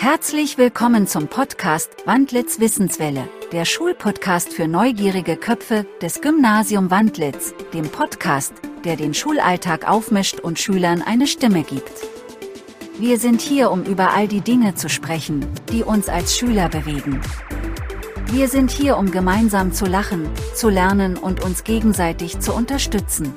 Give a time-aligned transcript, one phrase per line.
[0.00, 7.88] Herzlich willkommen zum Podcast Wandlitz Wissenswelle, der Schulpodcast für neugierige Köpfe des Gymnasium Wandlitz, dem
[7.88, 8.52] Podcast,
[8.84, 11.90] der den Schulalltag aufmischt und Schülern eine Stimme gibt.
[12.96, 17.20] Wir sind hier, um über all die Dinge zu sprechen, die uns als Schüler bewegen.
[18.26, 23.34] Wir sind hier, um gemeinsam zu lachen, zu lernen und uns gegenseitig zu unterstützen.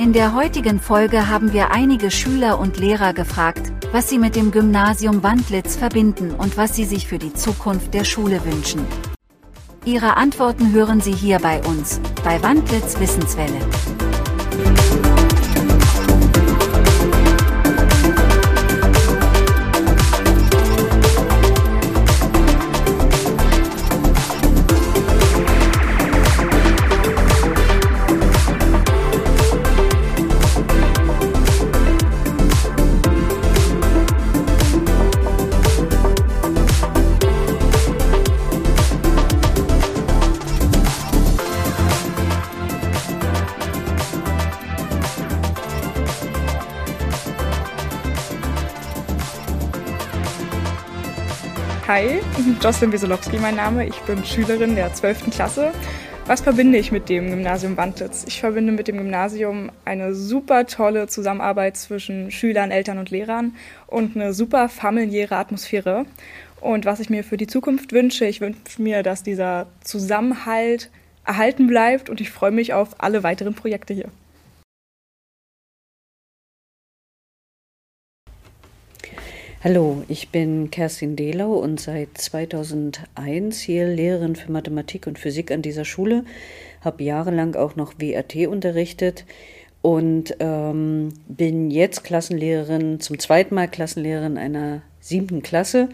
[0.00, 4.50] In der heutigen Folge haben wir einige Schüler und Lehrer gefragt, was sie mit dem
[4.50, 8.86] Gymnasium Wandlitz verbinden und was sie sich für die Zukunft der Schule wünschen.
[9.84, 13.60] Ihre Antworten hören Sie hier bei uns, bei Wandlitz Wissenswelle.
[51.92, 52.20] Hi,
[52.62, 53.84] Jocelyn Wesolowski mein Name.
[53.84, 55.28] Ich bin Schülerin der 12.
[55.32, 55.72] Klasse.
[56.24, 58.24] Was verbinde ich mit dem Gymnasium Wandlitz?
[58.28, 63.56] Ich verbinde mit dem Gymnasium eine super tolle Zusammenarbeit zwischen Schülern, Eltern und Lehrern
[63.88, 66.06] und eine super familiäre Atmosphäre.
[66.60, 70.92] Und was ich mir für die Zukunft wünsche, ich wünsche mir, dass dieser Zusammenhalt
[71.24, 74.10] erhalten bleibt und ich freue mich auf alle weiteren Projekte hier.
[79.62, 85.60] Hallo, ich bin Kerstin Dehlau und seit 2001 hier Lehrerin für Mathematik und Physik an
[85.60, 86.24] dieser Schule,
[86.80, 89.26] habe jahrelang auch noch WAT unterrichtet
[89.82, 95.90] und ähm, bin jetzt Klassenlehrerin, zum zweiten Mal Klassenlehrerin einer siebten Klasse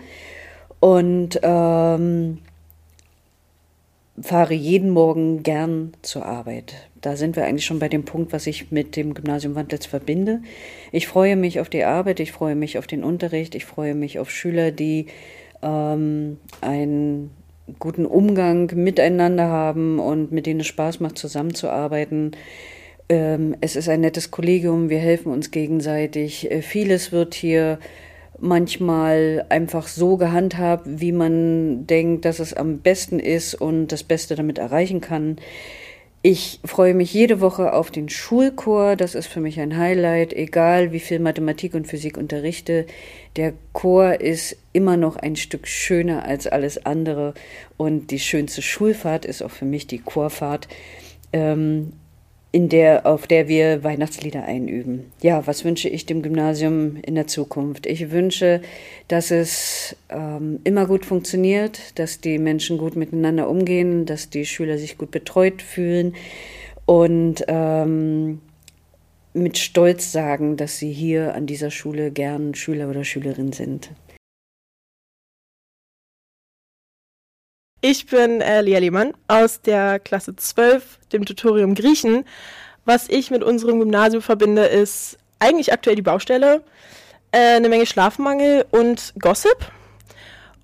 [0.78, 2.38] und ähm,
[4.20, 6.74] fahre jeden Morgen gern zur Arbeit.
[7.00, 10.42] Da sind wir eigentlich schon bei dem Punkt, was ich mit dem Gymnasium Wandlitz verbinde.
[10.92, 14.18] Ich freue mich auf die Arbeit, ich freue mich auf den Unterricht, ich freue mich
[14.18, 15.06] auf Schüler, die
[15.62, 17.30] ähm, einen
[17.78, 22.32] guten Umgang miteinander haben und mit denen es Spaß macht, zusammenzuarbeiten.
[23.08, 26.50] Ähm, es ist ein nettes Kollegium, wir helfen uns gegenseitig.
[26.50, 27.78] Äh, vieles wird hier
[28.40, 34.34] manchmal einfach so gehandhabt, wie man denkt, dass es am besten ist und das Beste
[34.34, 35.36] damit erreichen kann.
[36.22, 38.96] Ich freue mich jede Woche auf den Schulchor.
[38.96, 42.86] Das ist für mich ein Highlight, egal wie viel Mathematik und Physik unterrichte.
[43.36, 47.34] Der Chor ist immer noch ein Stück schöner als alles andere.
[47.76, 50.66] Und die schönste Schulfahrt ist auch für mich die Chorfahrt.
[51.32, 51.92] Ähm,
[52.56, 55.12] in der, auf der wir Weihnachtslieder einüben.
[55.20, 57.84] Ja, was wünsche ich dem Gymnasium in der Zukunft?
[57.84, 58.62] Ich wünsche,
[59.08, 64.78] dass es ähm, immer gut funktioniert, dass die Menschen gut miteinander umgehen, dass die Schüler
[64.78, 66.14] sich gut betreut fühlen
[66.86, 68.40] und ähm,
[69.34, 73.90] mit Stolz sagen, dass sie hier an dieser Schule gern Schüler oder Schülerin sind.
[77.82, 82.24] Ich bin äh, Lia Lehmann aus der Klasse 12, dem Tutorium Griechen.
[82.86, 86.62] Was ich mit unserem Gymnasium verbinde, ist eigentlich aktuell die Baustelle,
[87.32, 89.70] äh, eine Menge Schlafmangel und Gossip.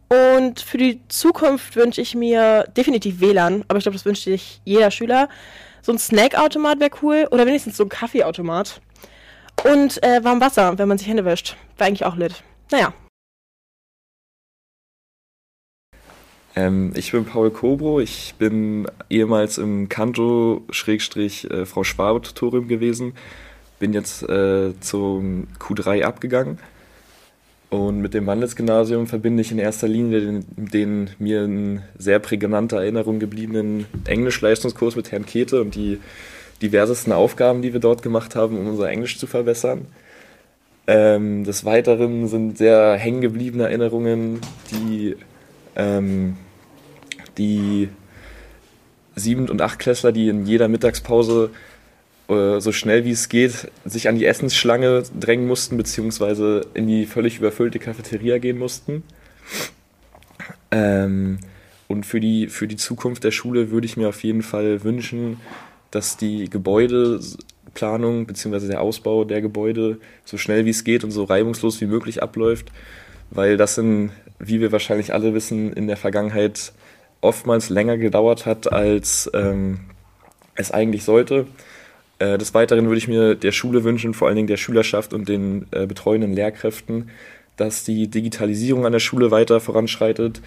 [0.08, 4.60] Und für die Zukunft wünsche ich mir definitiv WLAN, aber ich glaube, das wünscht sich
[4.64, 5.28] jeder Schüler.
[5.82, 8.80] So ein Snackautomat wäre cool oder wenigstens so ein Kaffeeautomat.
[9.64, 11.56] Und äh, warm Wasser, wenn man sich Hände wäscht.
[11.76, 12.42] Wäre eigentlich auch lit.
[12.70, 12.94] Naja.
[16.54, 23.14] Ähm, ich bin Paul Kobro, ich bin ehemals im Kanto-Frau äh, Schwabe-Tutorium gewesen,
[23.78, 26.58] bin jetzt äh, zum Q3 abgegangen.
[27.70, 32.82] Und mit dem Wandelsgymnasium verbinde ich in erster Linie den, den mir in sehr prägnanter
[32.82, 35.98] Erinnerung gebliebenen Englischleistungskurs mit Herrn Kete und die
[36.60, 39.86] diversesten Aufgaben, die wir dort gemacht haben, um unser Englisch zu verbessern.
[40.86, 44.40] Ähm, des Weiteren sind sehr hängengebliebene Erinnerungen,
[44.70, 45.16] die
[45.76, 46.36] ähm,
[47.38, 47.88] die
[49.14, 51.50] Sieben- und Achtklässler, die in jeder Mittagspause
[52.28, 57.06] äh, so schnell wie es geht sich an die Essensschlange drängen mussten, beziehungsweise in die
[57.06, 59.02] völlig überfüllte Cafeteria gehen mussten.
[60.70, 61.38] Ähm,
[61.88, 65.38] und für die, für die Zukunft der Schule würde ich mir auf jeden Fall wünschen,
[65.90, 68.66] dass die Gebäudeplanung bzw.
[68.66, 72.72] der Ausbau der Gebäude so schnell wie es geht und so reibungslos wie möglich abläuft,
[73.34, 74.10] weil das in
[74.42, 76.72] wie wir wahrscheinlich alle wissen, in der Vergangenheit
[77.20, 79.80] oftmals länger gedauert hat, als ähm,
[80.56, 81.46] es eigentlich sollte.
[82.18, 85.28] Äh, des Weiteren würde ich mir der Schule wünschen, vor allen Dingen der Schülerschaft und
[85.28, 87.10] den äh, betreuenden Lehrkräften,
[87.56, 90.42] dass die Digitalisierung an der Schule weiter voranschreitet,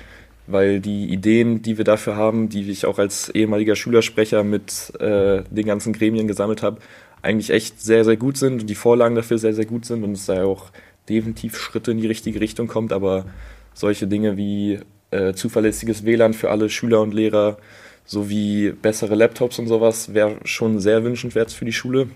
[0.48, 5.44] weil die Ideen, die wir dafür haben, die ich auch als ehemaliger Schülersprecher mit äh,
[5.50, 6.82] den ganzen Gremien gesammelt habe,
[7.22, 10.12] eigentlich echt sehr, sehr gut sind und die Vorlagen dafür sehr, sehr gut sind und
[10.12, 10.70] es da auch
[11.10, 13.26] definitiv Schritte in die richtige Richtung kommt, aber
[13.74, 14.80] solche Dinge wie
[15.12, 17.58] äh, zuverlässiges WLAN für alle Schüler und Lehrer
[18.06, 22.10] sowie bessere Laptops und sowas wäre schon sehr wünschenswert für die Schule.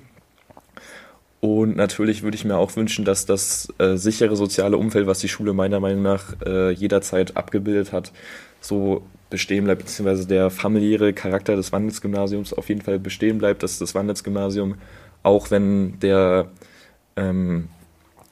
[1.42, 5.30] Und natürlich würde ich mir auch wünschen, dass das äh, sichere soziale Umfeld, was die
[5.30, 8.12] Schule meiner Meinung nach äh, jederzeit abgebildet hat,
[8.60, 13.80] so bestehen bleibt, beziehungsweise der familiäre Charakter des Wandelsgymnasiums auf jeden Fall bestehen bleibt, dass
[13.80, 14.76] das Wandelsgymnasium,
[15.24, 16.50] auch wenn der,
[17.16, 17.70] ähm,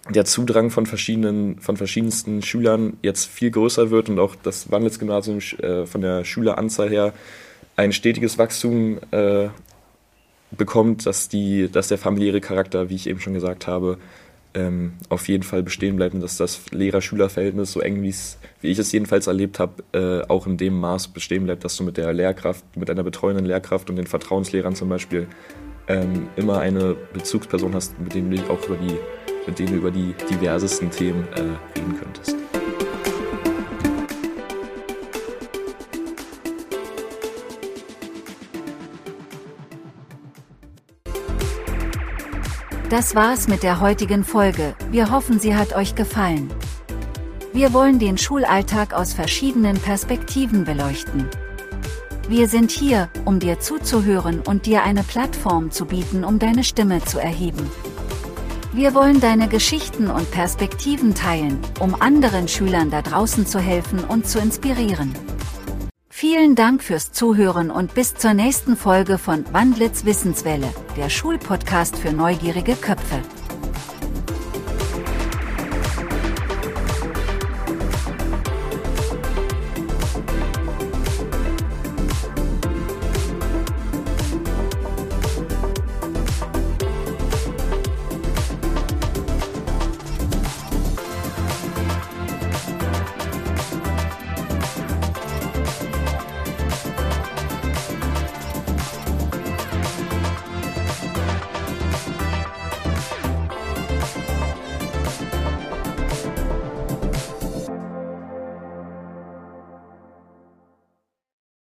[0.09, 5.39] der Zudrang von verschiedenen, von verschiedensten Schülern jetzt viel größer wird und auch das Wandelsgymnasium
[5.59, 7.13] äh, von der Schüleranzahl her
[7.75, 9.49] ein stetiges Wachstum äh,
[10.51, 13.97] bekommt, dass, die, dass der familiäre Charakter, wie ich eben schon gesagt habe,
[14.53, 18.91] ähm, auf jeden Fall bestehen bleibt und dass das Lehrer-Schüler-Verhältnis so eng, wie ich es
[18.91, 22.63] jedenfalls erlebt habe, äh, auch in dem Maß bestehen bleibt, dass du mit der Lehrkraft,
[22.75, 25.27] mit einer betreuenden Lehrkraft und den Vertrauenslehrern zum Beispiel
[25.87, 28.97] ähm, immer eine Bezugsperson hast, mit denen du auch über die,
[29.47, 32.35] mit denen du über die diversesten Themen äh, reden könntest.
[42.89, 44.73] Das war's mit der heutigen Folge.
[44.91, 46.49] Wir hoffen, sie hat euch gefallen.
[47.51, 51.27] Wir wollen den Schulalltag aus verschiedenen Perspektiven beleuchten.
[52.29, 57.03] Wir sind hier, um dir zuzuhören und dir eine Plattform zu bieten, um deine Stimme
[57.03, 57.69] zu erheben.
[58.73, 64.27] Wir wollen deine Geschichten und Perspektiven teilen, um anderen Schülern da draußen zu helfen und
[64.27, 65.13] zu inspirieren.
[66.09, 70.67] Vielen Dank fürs Zuhören und bis zur nächsten Folge von Wandlitz Wissenswelle,
[70.97, 73.21] der Schulpodcast für neugierige Köpfe.